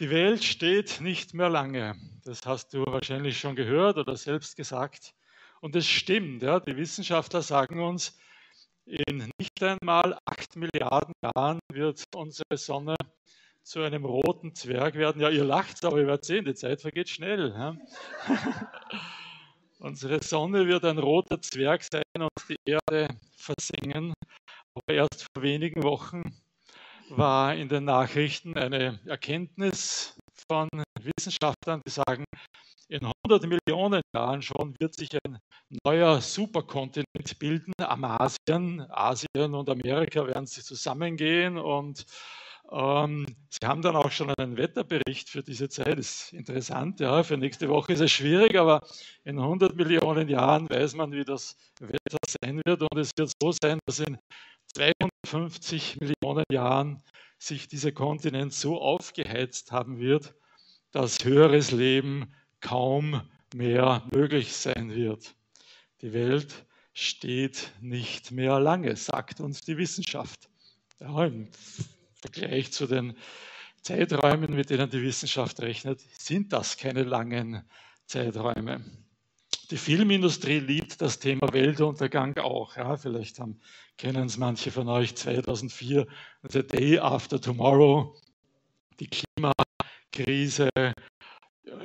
[0.00, 1.94] Die Welt steht nicht mehr lange.
[2.24, 5.14] Das hast du wahrscheinlich schon gehört oder selbst gesagt.
[5.60, 6.42] Und es stimmt.
[6.42, 8.18] Ja, die Wissenschaftler sagen uns,
[8.86, 12.96] in nicht einmal acht Milliarden Jahren wird unsere Sonne
[13.62, 15.22] zu einem roten Zwerg werden.
[15.22, 17.50] Ja, ihr lacht, aber ihr werdet sehen, die Zeit vergeht schnell.
[17.50, 17.76] Ja?
[19.78, 23.06] unsere Sonne wird ein roter Zwerg sein und die Erde
[23.36, 24.12] versengen.
[24.74, 26.43] Aber erst vor wenigen Wochen
[27.10, 30.16] war in den Nachrichten eine Erkenntnis
[30.48, 30.68] von
[31.00, 32.24] Wissenschaftlern, die sagen,
[32.88, 35.38] in 100 Millionen Jahren schon wird sich ein
[35.84, 37.72] neuer Superkontinent bilden.
[37.78, 42.04] Am Asien, Asien und Amerika werden sich zusammengehen und
[42.70, 45.98] ähm, Sie haben dann auch schon einen Wetterbericht für diese Zeit.
[45.98, 47.22] Das ist interessant, ja.
[47.22, 48.80] Für nächste Woche ist es schwierig, aber
[49.24, 52.82] in 100 Millionen Jahren weiß man, wie das Wetter sein wird.
[52.82, 54.18] Und es wird so sein, dass in
[54.74, 57.02] 250 Millionen Jahren
[57.38, 60.34] sich dieser Kontinent so aufgeheizt haben wird,
[60.90, 63.22] dass höheres Leben kaum
[63.54, 65.34] mehr möglich sein wird.
[66.00, 70.48] Die Welt steht nicht mehr lange, sagt uns die Wissenschaft.
[70.98, 71.48] Ja, Im
[72.14, 73.16] Vergleich zu den
[73.82, 77.68] Zeiträumen, mit denen die Wissenschaft rechnet, sind das keine langen
[78.06, 78.84] Zeiträume.
[79.70, 82.76] Die Filmindustrie liebt das Thema Weltuntergang auch.
[82.76, 83.60] Ja, vielleicht haben,
[83.96, 86.06] kennen es manche von euch 2004,
[86.42, 88.14] The Day After Tomorrow.
[89.00, 90.68] Die Klimakrise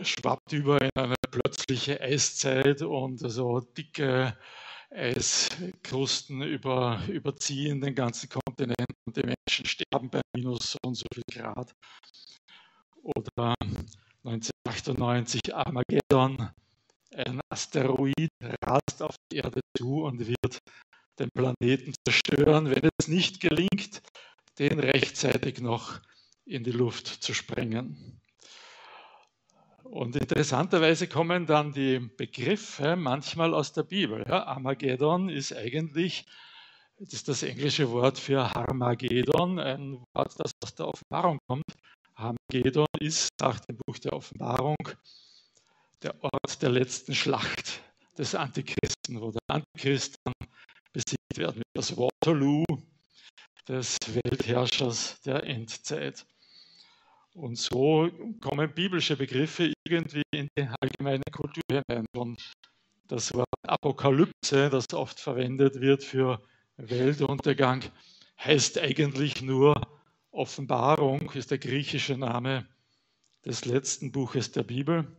[0.01, 4.37] schwappt über in eine plötzliche Eiszeit und so dicke
[4.91, 11.05] Eiskrusten über, überziehen den ganzen Kontinent und die Menschen sterben bei minus so und so
[11.13, 11.73] viel Grad.
[13.03, 13.55] Oder
[14.23, 16.49] 1998 Armageddon,
[17.15, 18.29] ein Asteroid
[18.63, 20.59] rast auf die Erde zu und wird
[21.19, 24.01] den Planeten zerstören, wenn es nicht gelingt,
[24.57, 25.99] den rechtzeitig noch
[26.45, 28.19] in die Luft zu sprengen.
[29.83, 34.23] Und interessanterweise kommen dann die Begriffe manchmal aus der Bibel.
[34.27, 36.25] Ja, Armageddon ist eigentlich
[36.99, 41.63] das, ist das englische Wort für Harmageddon, ein Wort, das aus der Offenbarung kommt.
[42.13, 44.75] Armageddon ist nach dem Buch der Offenbarung
[46.01, 47.81] der Ort der letzten Schlacht
[48.17, 50.15] des Antichristen, wo der Antichrist
[50.93, 52.63] besiegt wird mit das Waterloo
[53.67, 56.25] des Weltherrschers der Endzeit.
[57.35, 58.09] Und so
[58.41, 62.05] kommen biblische Begriffe irgendwie in die allgemeine Kultur hinein.
[62.15, 62.51] Und
[63.07, 66.41] das Wort Apokalypse, das oft verwendet wird für
[66.77, 67.83] Weltuntergang,
[68.39, 69.79] heißt eigentlich nur
[70.31, 72.67] Offenbarung, ist der griechische Name
[73.45, 75.18] des letzten Buches der Bibel.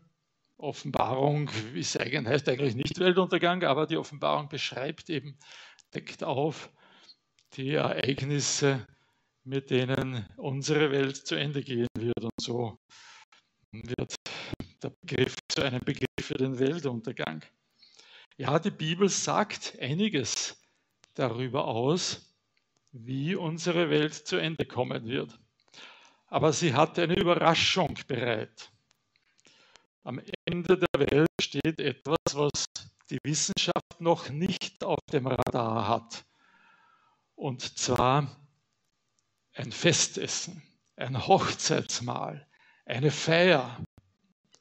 [0.63, 5.39] Offenbarung ist, heißt eigentlich nicht Weltuntergang, aber die Offenbarung beschreibt eben,
[5.95, 6.71] deckt auf
[7.55, 8.87] die Ereignisse,
[9.45, 12.23] mit denen unsere Welt zu Ende gehen wird.
[12.23, 12.79] Und so
[13.73, 14.15] wird
[14.83, 17.45] der Begriff zu einem Begriff für den Weltuntergang.
[18.37, 20.57] Ja, die Bibel sagt einiges
[21.15, 22.35] darüber aus,
[22.93, 25.39] wie unsere Welt zu Ende kommen wird.
[26.27, 28.71] Aber sie hat eine Überraschung bereit.
[30.03, 32.65] Am Ende der Welt steht etwas, was
[33.11, 36.25] die Wissenschaft noch nicht auf dem Radar hat.
[37.35, 38.35] Und zwar
[39.53, 40.63] ein Festessen,
[40.97, 42.47] ein Hochzeitsmahl,
[42.87, 43.85] eine Feier.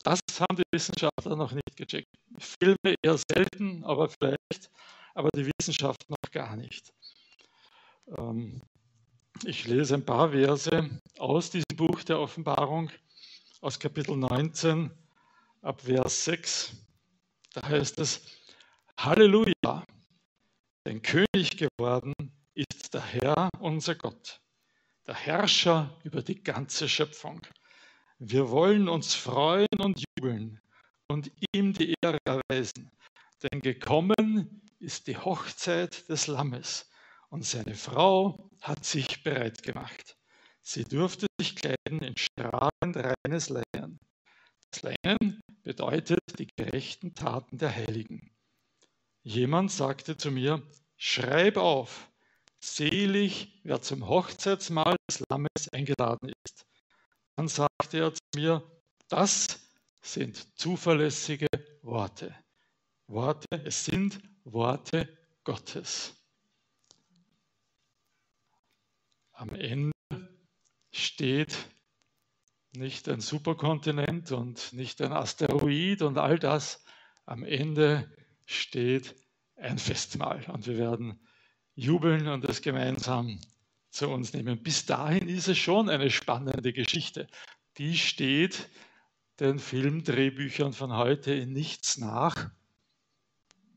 [0.04, 2.10] Das haben die Wissenschaftler noch nicht gecheckt.
[2.38, 4.70] Filme eher selten, aber vielleicht,
[5.14, 6.94] aber die Wissenschaft noch gar nicht.
[8.18, 8.62] Ähm,
[9.46, 12.92] ich lese ein paar Verse aus diesem Buch der Offenbarung,
[13.62, 14.92] aus Kapitel 19,
[15.62, 16.74] ab Vers 6.
[17.53, 18.22] Da heißt es,
[18.97, 19.84] Halleluja,
[20.86, 22.14] denn König geworden
[22.53, 24.42] ist der Herr, unser Gott
[25.09, 27.42] der Herrscher über die ganze Schöpfung.
[28.19, 30.62] Wir wollen uns freuen und jubeln
[31.08, 32.92] und ihm die Ehre erweisen,
[33.42, 36.92] denn gekommen ist die Hochzeit des Lammes
[37.30, 40.16] und seine Frau hat sich bereit gemacht.
[40.62, 44.00] Sie durfte sich kleiden in strahlend reines Leinen.
[44.81, 48.31] Leinen bedeutet die gerechten Taten der Heiligen.
[49.24, 50.62] Jemand sagte zu mir,
[50.95, 52.10] schreib auf,
[52.62, 56.66] Selig, wer zum Hochzeitsmahl des Lammes eingeladen ist.
[57.36, 59.48] Dann sagte er zu mir, das
[60.01, 61.48] sind zuverlässige
[61.81, 62.36] Worte.
[63.07, 66.15] Worte, es sind Worte Gottes.
[69.31, 69.92] Am Ende
[70.92, 71.57] steht
[72.75, 76.83] nicht ein Superkontinent und nicht ein Asteroid und all das.
[77.25, 78.12] Am Ende
[78.45, 79.16] steht
[79.56, 81.19] ein Festmahl und wir werden
[81.75, 83.39] jubeln und das gemeinsam
[83.89, 84.62] zu uns nehmen.
[84.62, 87.27] Bis dahin ist es schon eine spannende Geschichte.
[87.77, 88.69] die steht
[89.39, 92.51] den Filmdrehbüchern von heute in nichts nach.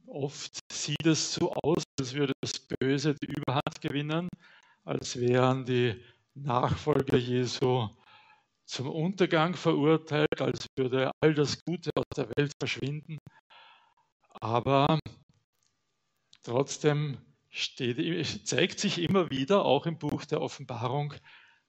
[0.06, 4.28] Oft sieht es so aus, als würde das Böse die Überhand gewinnen,
[4.84, 6.02] als wären die
[6.34, 7.88] Nachfolger Jesu
[8.72, 13.18] zum Untergang verurteilt, als würde all das Gute aus der Welt verschwinden.
[14.40, 14.98] Aber
[16.42, 17.18] trotzdem
[17.50, 21.12] steht, zeigt sich immer wieder, auch im Buch der Offenbarung,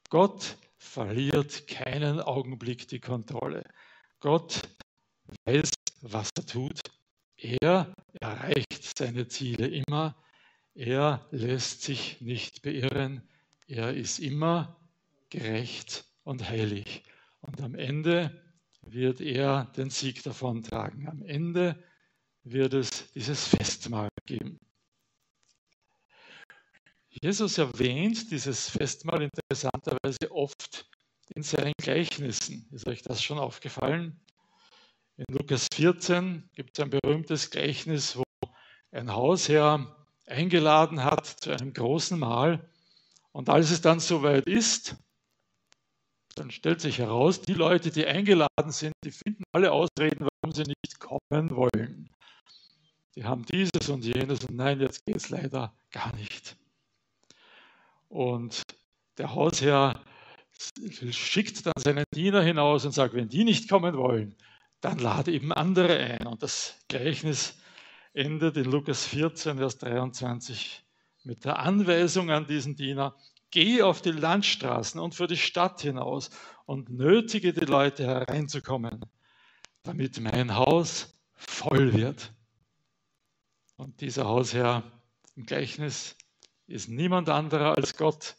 [0.10, 3.66] Gott verliert keinen Augenblick die Kontrolle.
[4.22, 4.62] Gott
[5.46, 5.72] weiß,
[6.02, 6.80] was er tut.
[7.36, 10.16] Er erreicht seine Ziele immer.
[10.74, 13.28] Er lässt sich nicht beirren.
[13.68, 14.80] Er ist immer
[15.30, 17.04] gerecht und heilig.
[17.42, 18.42] Und am Ende
[18.82, 21.08] wird er den Sieg davontragen.
[21.08, 21.82] Am Ende
[22.44, 24.60] wird es dieses Festmahl geben.
[27.22, 30.90] Jesus erwähnt dieses Festmahl interessanterweise oft
[31.36, 32.68] in seinen Gleichnissen.
[32.72, 34.20] Ist euch das schon aufgefallen?
[35.16, 38.24] In Lukas 14 gibt es ein berühmtes Gleichnis, wo
[38.92, 39.96] ein Hausherr
[40.26, 42.68] eingeladen hat zu einem großen Mahl.
[43.32, 44.96] Und als es dann soweit ist,
[46.36, 50.64] dann stellt sich heraus, die Leute, die eingeladen sind, die finden alle Ausreden, warum sie
[50.64, 52.10] nicht kommen wollen.
[53.16, 56.58] Die haben dieses und jenes und nein, jetzt geht es leider gar nicht.
[58.10, 58.64] Und
[59.18, 60.02] der Hausherr
[61.12, 64.36] schickt dann seinen Diener hinaus und sagt, wenn die nicht kommen wollen,
[64.82, 66.28] dann lade eben andere ein.
[66.28, 67.60] Und das Gleichnis
[68.14, 70.84] endet in Lukas 14, Vers 23
[71.24, 73.16] mit der Anweisung an diesen Diener,
[73.54, 76.32] Geh auf die Landstraßen und für die Stadt hinaus
[76.66, 79.06] und nötige die Leute hereinzukommen,
[79.84, 82.34] damit mein Haus voll wird.
[83.76, 84.82] Und dieser Hausherr
[85.36, 86.18] im Gleichnis
[86.66, 88.38] ist niemand anderer als Gott,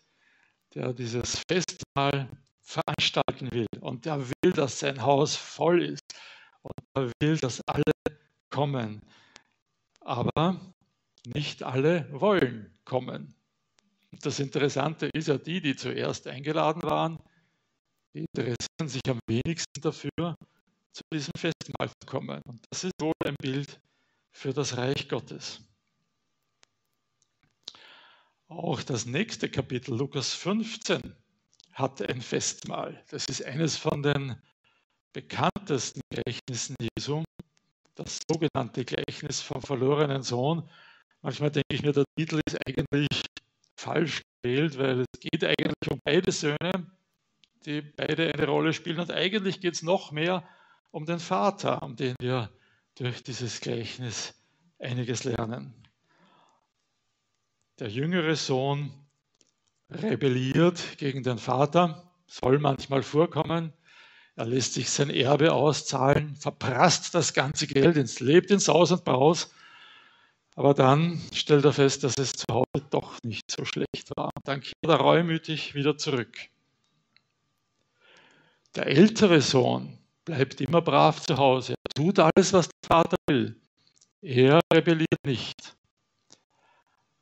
[0.75, 2.29] der dieses Festmahl
[2.61, 3.69] veranstalten will.
[3.79, 6.13] Und der will, dass sein Haus voll ist.
[6.63, 7.85] Und er will, dass alle
[8.51, 9.01] kommen.
[10.01, 10.75] Aber
[11.25, 13.37] nicht alle wollen kommen.
[14.21, 17.19] Das Interessante ist ja, die, die zuerst eingeladen waren,
[18.15, 20.37] die interessieren sich am wenigsten dafür,
[20.93, 22.41] zu diesem Festmahl zu kommen.
[22.47, 23.81] Und das ist wohl ein Bild
[24.31, 25.61] für das Reich Gottes.
[28.49, 31.01] Auch das nächste Kapitel, Lukas 15,
[31.73, 33.03] hat ein Festmahl.
[33.11, 34.37] Das ist eines von den
[35.13, 37.25] bekanntesten Gleichnissen Jesu,
[37.95, 40.69] das sogenannte Gleichnis vom verlorenen Sohn.
[41.23, 43.09] Manchmal denke ich mir, der Titel ist eigentlich
[43.85, 46.73] falsch gewählt, weil es geht eigentlich um beide Söhne,
[47.67, 48.99] die beide eine Rolle spielen.
[48.99, 50.43] Und eigentlich geht es noch mehr
[50.91, 52.51] um den Vater, um den wir
[52.97, 54.35] durch dieses Gleichnis
[54.79, 55.75] einiges lernen.
[57.79, 58.91] Der jüngere Sohn
[59.91, 63.73] rebelliert gegen den Vater, soll manchmal vorkommen.
[64.37, 69.53] Er lässt sich sein Erbe auszahlen, verprasst das ganze Geld, lebt in Saus und Braus
[70.55, 74.31] aber dann stellt er fest, dass es zu Hause doch nicht so schlecht war.
[74.45, 76.37] Dann kehrt er reumütig wieder zurück.
[78.77, 81.75] Der ältere Sohn bleibt immer brav zu Hause.
[81.75, 83.61] Er tut alles, was der Vater will.
[84.23, 85.77] Er rebelliert nicht.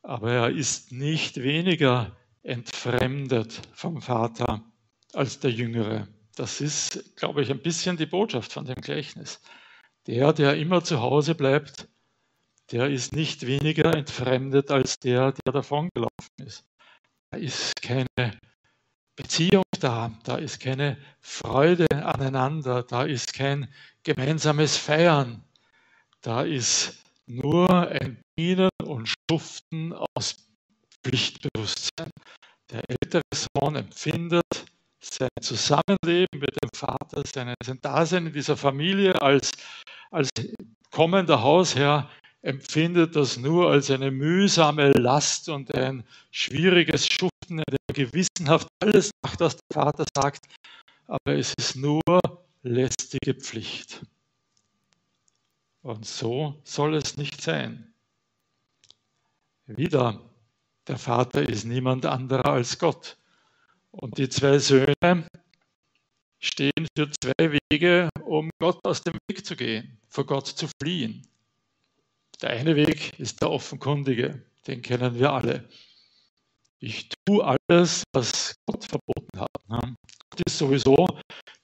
[0.03, 4.63] Aber er ist nicht weniger entfremdet vom Vater
[5.13, 6.07] als der Jüngere.
[6.35, 9.41] Das ist, glaube ich, ein bisschen die Botschaft von dem Gleichnis.
[10.07, 11.87] Der, der immer zu Hause bleibt,
[12.71, 16.63] der ist nicht weniger entfremdet als der, der davongelaufen ist.
[17.31, 18.39] Da ist keine
[19.15, 23.71] Beziehung da, da ist keine Freude aneinander, da ist kein
[24.03, 25.43] gemeinsames Feiern,
[26.21, 30.35] da ist nur ein Dienen und Schuften aus
[31.03, 32.09] Pflichtbewusstsein.
[32.71, 34.65] Der ältere Sohn empfindet
[34.99, 39.51] sein Zusammenleben mit dem Vater, sein Dasein in dieser Familie als,
[40.11, 40.29] als
[40.91, 42.09] kommender Hausherr
[42.43, 49.39] empfindet das nur als eine mühsame Last und ein schwieriges Schuften, der gewissenhaft alles macht,
[49.39, 50.45] was der Vater sagt,
[51.07, 52.01] aber es ist nur
[52.61, 54.05] lästige Pflicht.
[55.81, 57.93] Und so soll es nicht sein.
[59.65, 60.21] Wieder,
[60.87, 63.17] der Vater ist niemand anderer als Gott.
[63.91, 65.27] Und die zwei Söhne
[66.39, 71.25] stehen für zwei Wege, um Gott aus dem Weg zu gehen, vor Gott zu fliehen.
[72.43, 75.63] Der eine Weg ist der offenkundige, den kennen wir alle.
[76.79, 79.47] Ich tue alles, was Gott verboten hat.
[79.69, 81.07] Gott ist sowieso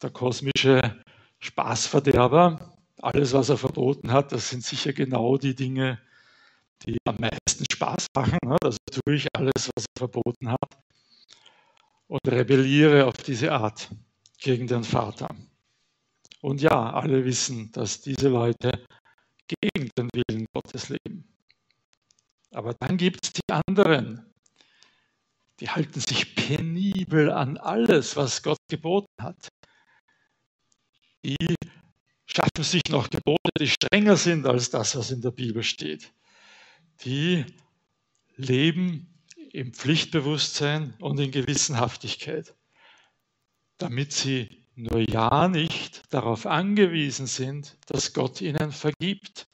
[0.01, 1.03] der kosmische
[1.39, 2.77] Spaßverderber.
[3.01, 5.99] Alles, was er verboten hat, das sind sicher genau die Dinge,
[6.85, 8.39] die am meisten Spaß machen.
[8.63, 10.77] Also tue ich alles, was er verboten hat
[12.07, 13.89] und rebelliere auf diese Art.
[14.39, 15.35] gegen den Vater.
[16.39, 18.71] Und ja, alle wissen, dass diese Leute
[19.61, 21.27] gegen den Willen Gottes leben.
[22.51, 24.33] Aber dann gibt es die anderen,
[25.59, 29.49] die halten sich penibel an alles, was Gott geboten hat.
[31.23, 31.55] Die
[32.25, 36.13] schaffen sich noch Gebote, die strenger sind als das, was in der Bibel steht.
[37.03, 37.45] Die
[38.35, 42.55] leben im Pflichtbewusstsein und in Gewissenhaftigkeit,
[43.77, 49.45] damit sie nur ja nicht darauf angewiesen sind, dass Gott ihnen vergibt,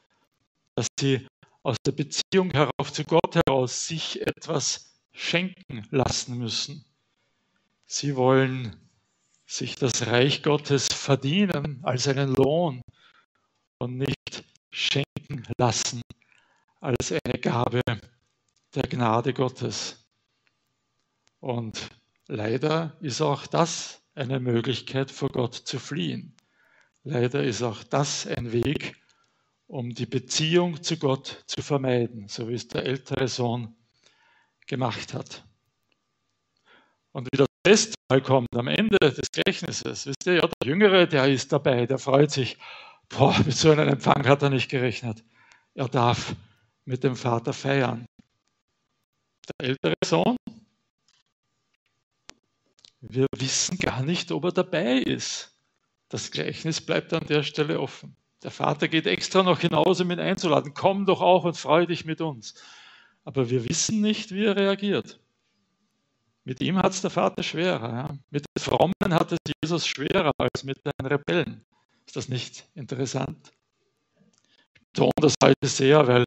[0.75, 1.27] dass sie
[1.63, 6.85] aus der Beziehung herauf zu Gott heraus sich etwas schenken lassen müssen.
[7.87, 8.75] Sie wollen
[9.47, 12.81] sich das Reich Gottes verdienen als einen Lohn
[13.79, 16.01] und nicht schenken lassen
[16.81, 17.81] als eine Gabe
[18.75, 20.05] der Gnade Gottes.
[21.39, 21.89] Und
[22.27, 26.33] leider ist auch das eine Möglichkeit, vor Gott zu fliehen.
[27.03, 28.95] Leider ist auch das ein Weg,
[29.67, 33.75] um die Beziehung zu Gott zu vermeiden, so wie es der ältere Sohn
[34.67, 35.43] gemacht hat.
[37.11, 41.27] Und wie das Festmahl kommt am Ende des Gleichnisses, wisst ihr, ja, der Jüngere, der
[41.27, 42.57] ist dabei, der freut sich,
[43.09, 45.23] boah, mit so einem Empfang hat er nicht gerechnet.
[45.73, 46.35] Er darf
[46.85, 48.05] mit dem Vater feiern.
[49.59, 50.35] Der ältere Sohn,
[53.09, 55.55] wir wissen gar nicht, ob er dabei ist.
[56.09, 58.15] Das Gleichnis bleibt an der Stelle offen.
[58.43, 60.73] Der Vater geht extra noch hinaus, um ihn einzuladen.
[60.73, 62.55] Komm doch auch und freu dich mit uns.
[63.23, 65.19] Aber wir wissen nicht, wie er reagiert.
[66.43, 67.89] Mit ihm hat es der Vater schwerer.
[67.89, 68.17] Ja?
[68.29, 71.65] Mit den Frommen hat es Jesus schwerer als mit den Rebellen.
[72.05, 73.51] Ist das nicht interessant?
[74.75, 76.23] Ich betone das heute sehr, weil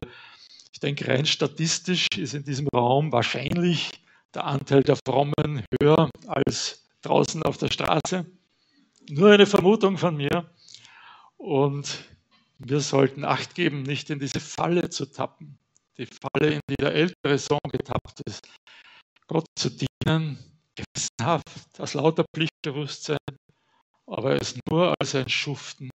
[0.73, 3.91] ich denke, rein statistisch ist in diesem Raum wahrscheinlich
[4.33, 8.25] der Anteil der Frommen höher als draußen auf der Straße.
[9.09, 10.49] Nur eine Vermutung von mir.
[11.37, 12.05] Und
[12.59, 15.57] wir sollten Acht geben, nicht in diese Falle zu tappen.
[15.97, 18.47] Die Falle, in die der ältere Sohn getappt ist.
[19.27, 20.37] Gott zu dienen,
[20.75, 23.17] gewissenhaft, aus lauter Pflichtbewusstsein,
[24.05, 25.89] aber es nur als ein Schuften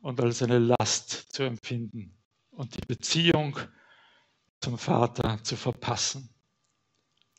[0.00, 2.18] und als eine Last zu empfinden
[2.50, 3.58] und die Beziehung
[4.60, 6.28] zum Vater zu verpassen.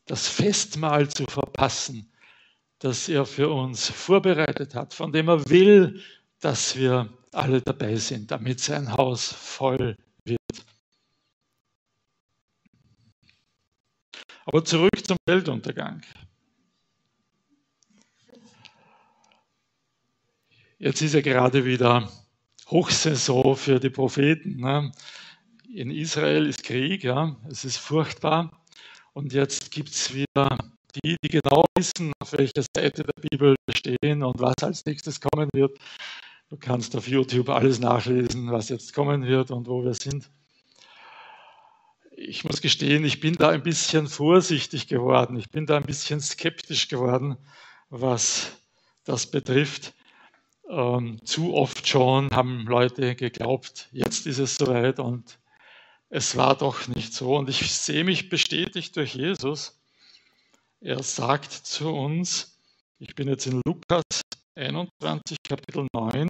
[0.05, 2.11] Das Festmahl zu verpassen,
[2.79, 6.01] das er für uns vorbereitet hat, von dem er will,
[6.39, 9.95] dass wir alle dabei sind, damit sein Haus voll
[10.25, 10.39] wird.
[14.45, 16.01] Aber zurück zum Weltuntergang.
[20.77, 22.11] Jetzt ist ja gerade wieder
[22.69, 24.57] Hochsaison für die Propheten.
[24.57, 24.91] Ne?
[25.73, 28.62] In Israel ist Krieg, ja, es ist furchtbar.
[29.13, 30.57] Und jetzt gibt es wieder
[30.95, 35.21] die, die genau wissen, auf welcher Seite der Bibel wir stehen und was als nächstes
[35.21, 35.77] kommen wird.
[36.49, 40.29] Du kannst auf YouTube alles nachlesen, was jetzt kommen wird und wo wir sind.
[42.15, 45.37] Ich muss gestehen, ich bin da ein bisschen vorsichtig geworden.
[45.37, 47.37] Ich bin da ein bisschen skeptisch geworden,
[47.89, 48.51] was
[49.03, 49.93] das betrifft.
[50.69, 55.37] Ähm, zu oft schon haben Leute geglaubt, jetzt ist es soweit und
[56.13, 57.35] es war doch nicht so.
[57.35, 59.81] Und ich sehe mich bestätigt durch Jesus.
[60.79, 62.59] Er sagt zu uns,
[62.99, 64.03] ich bin jetzt in Lukas
[64.55, 66.27] 21, Kapitel 9,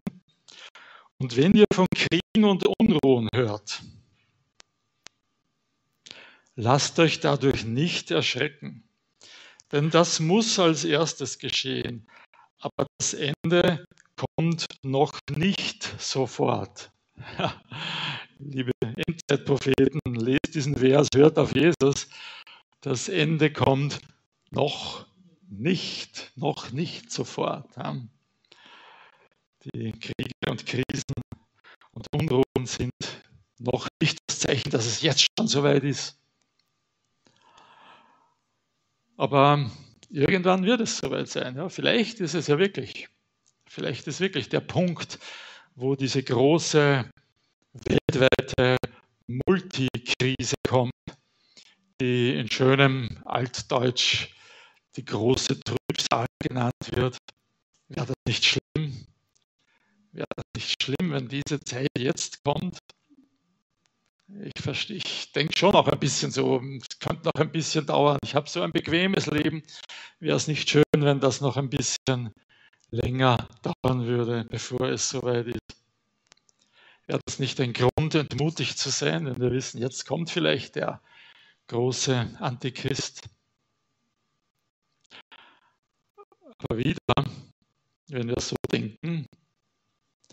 [1.19, 3.83] und wenn ihr von Kriegen und Unruhen hört,
[6.55, 8.87] lasst euch dadurch nicht erschrecken,
[9.73, 12.07] denn das muss als erstes geschehen,
[12.59, 13.85] aber das Ende
[14.15, 16.92] kommt noch nicht sofort.
[18.39, 18.71] Liebe
[19.07, 22.07] Endzeitpropheten, lest diesen Vers, hört auf Jesus.
[22.81, 23.99] Das Ende kommt
[24.51, 25.05] noch
[25.47, 27.69] nicht, noch nicht sofort.
[29.63, 31.13] Die Kriege und Krisen
[31.91, 32.91] und Unruhen sind
[33.59, 36.19] noch nicht das Zeichen, dass es jetzt schon soweit ist.
[39.15, 39.71] Aber
[40.09, 41.55] irgendwann wird es soweit sein.
[41.55, 43.07] Ja, vielleicht ist es ja wirklich.
[43.69, 45.19] Vielleicht ist wirklich der Punkt,
[45.75, 47.09] wo diese große
[47.73, 48.77] weltweite
[49.27, 50.91] Multikrise kommt,
[51.99, 54.29] die in schönem Altdeutsch
[54.95, 57.17] die große Trübsal genannt wird.
[57.87, 59.05] Wäre das nicht schlimm?
[60.11, 62.77] Wäre das nicht schlimm, wenn diese Zeit jetzt kommt?
[64.43, 68.17] Ich, ich denke schon auch ein bisschen so, es könnte noch ein bisschen dauern.
[68.23, 69.63] Ich habe so ein bequemes Leben.
[70.19, 72.31] Wäre es nicht schön, wenn das noch ein bisschen
[72.93, 75.59] länger dauern würde, bevor es soweit ist?
[77.07, 81.01] Wäre das nicht ein Grund, entmutigt zu sein, wenn wir wissen, jetzt kommt vielleicht der
[81.67, 83.23] große Antichrist?
[86.59, 86.99] Aber wieder,
[88.07, 89.25] wenn wir so denken,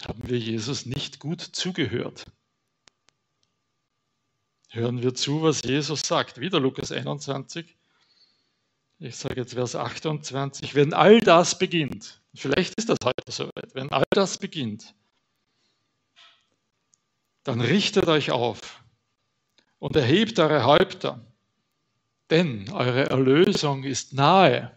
[0.07, 2.27] haben wir Jesus nicht gut zugehört.
[4.69, 6.39] Hören wir zu, was Jesus sagt.
[6.39, 7.77] Wieder Lukas 21.
[8.99, 10.75] Ich sage jetzt Vers 28.
[10.75, 14.95] Wenn all das beginnt, vielleicht ist das heute soweit, wenn all das beginnt,
[17.45, 18.83] dann richtet euch auf
[19.79, 21.25] und erhebt eure Häupter,
[22.29, 24.77] denn eure Erlösung ist nahe.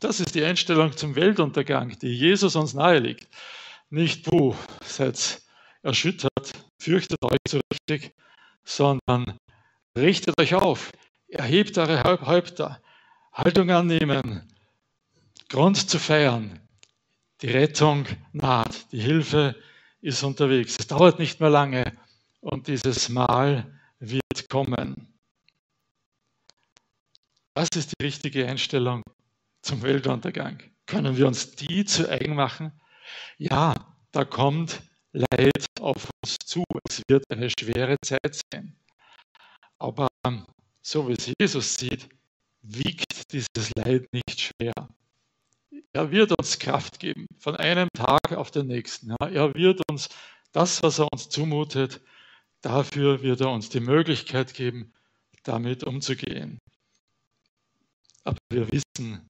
[0.00, 3.28] Das ist die Einstellung zum Weltuntergang, die Jesus uns nahelegt.
[3.90, 5.42] Nicht, puh, seid
[5.82, 8.14] erschüttert, fürchtet euch so richtig,
[8.64, 9.38] sondern
[9.96, 10.90] richtet euch auf,
[11.28, 12.80] erhebt eure Häupter,
[13.32, 14.42] Haltung annehmen,
[15.48, 16.60] Grund zu feiern.
[17.40, 19.56] Die Rettung naht, die Hilfe
[20.00, 20.76] ist unterwegs.
[20.78, 21.96] Es dauert nicht mehr lange
[22.40, 25.14] und dieses Mal wird kommen.
[27.54, 29.02] Das ist die richtige Einstellung
[29.62, 30.62] zum Weltuntergang.
[30.86, 32.72] Können wir uns die zu eigen machen?
[33.36, 33.74] Ja,
[34.12, 36.62] da kommt Leid auf uns zu.
[36.88, 38.76] Es wird eine schwere Zeit sein.
[39.78, 40.08] Aber
[40.82, 42.08] so wie es Jesus sieht,
[42.62, 44.74] wiegt dieses Leid nicht schwer.
[45.92, 49.14] Er wird uns Kraft geben, von einem Tag auf den nächsten.
[49.20, 50.08] Er wird uns
[50.52, 52.00] das, was er uns zumutet,
[52.60, 54.92] dafür wird er uns die Möglichkeit geben,
[55.44, 56.58] damit umzugehen.
[58.24, 59.28] Aber wir wissen,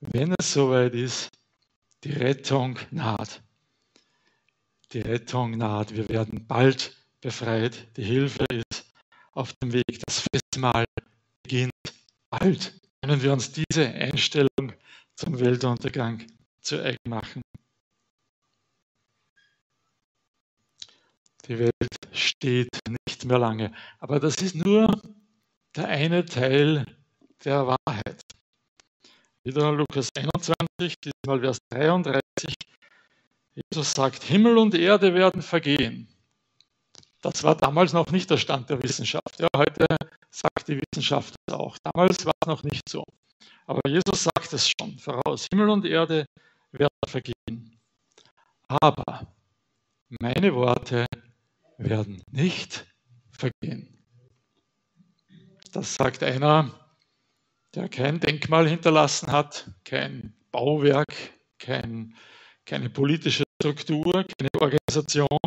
[0.00, 1.30] wenn es soweit ist,
[2.04, 3.42] die Rettung naht.
[4.92, 5.94] Die Rettung naht.
[5.96, 7.88] Wir werden bald befreit.
[7.96, 8.92] Die Hilfe ist
[9.32, 10.00] auf dem Weg.
[10.06, 10.84] Das Festmahl
[11.42, 11.72] beginnt
[12.30, 12.80] bald.
[13.02, 14.48] Können wir uns diese Einstellung
[15.16, 16.26] zum Weltuntergang
[16.60, 17.42] zu eigen machen?
[21.48, 21.72] Die Welt
[22.12, 22.68] steht
[23.06, 23.72] nicht mehr lange.
[23.98, 24.88] Aber das ist nur
[25.74, 26.84] der eine Teil
[27.44, 28.22] der Wahrheit.
[29.44, 32.54] Wieder Lukas 21, diesmal Vers 33.
[33.54, 36.08] Jesus sagt, Himmel und Erde werden vergehen.
[37.22, 39.38] Das war damals noch nicht der Stand der Wissenschaft.
[39.38, 39.86] Ja, heute
[40.30, 41.78] sagt die Wissenschaft es auch.
[41.78, 43.04] Damals war es noch nicht so.
[43.66, 45.46] Aber Jesus sagt es schon voraus.
[45.50, 46.26] Himmel und Erde
[46.72, 47.78] werden vergehen.
[48.68, 49.26] Aber
[50.20, 51.06] meine Worte
[51.78, 52.86] werden nicht
[53.30, 53.88] vergehen.
[55.72, 56.70] Das sagt einer,
[57.74, 61.12] der kein Denkmal hinterlassen hat, kein Bauwerk,
[61.58, 62.14] kein,
[62.64, 65.38] keine politische Struktur, keine Organisation,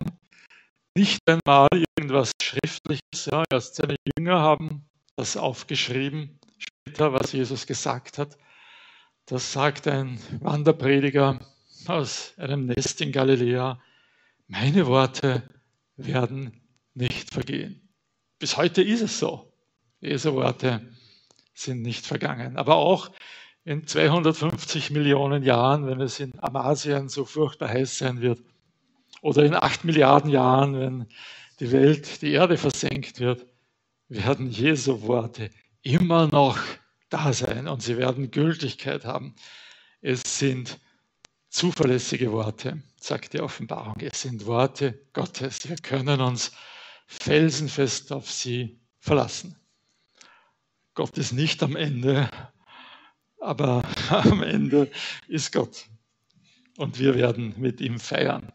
[0.96, 3.26] nicht einmal irgendwas Schriftliches.
[3.32, 6.39] Ja, erst seine Jünger haben das aufgeschrieben,
[6.98, 8.38] was Jesus gesagt hat.
[9.26, 11.40] Das sagt ein Wanderprediger
[11.86, 13.80] aus einem Nest in Galiläa.
[14.48, 15.44] Meine Worte
[15.98, 16.62] werden
[16.96, 17.88] nicht vergehen.
[18.40, 19.54] Bis heute ist es so.
[20.02, 20.82] Diese Worte
[21.54, 22.58] sind nicht vergangen.
[22.58, 23.12] Aber auch
[23.66, 28.42] in 250 Millionen Jahren, wenn es in Amasien so furchtbar heiß sein wird,
[29.22, 31.06] oder in 8 Milliarden Jahren, wenn
[31.60, 33.46] die Welt, die Erde versenkt wird,
[34.08, 35.50] werden Jesu Worte
[35.82, 36.60] immer noch
[37.10, 39.36] da sein und sie werden Gültigkeit haben.
[40.02, 40.80] Es sind
[41.50, 43.96] zuverlässige Worte, sagt die Offenbarung.
[44.02, 45.68] Es sind Worte Gottes.
[45.68, 46.52] Wir können uns
[47.08, 49.56] felsenfest auf sie verlassen.
[50.94, 52.30] Gott ist nicht am Ende,
[53.40, 54.92] aber am Ende
[55.28, 55.86] ist Gott.
[56.78, 58.54] Und wir werden mit ihm feiern.